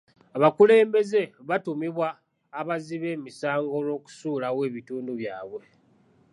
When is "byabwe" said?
5.19-5.63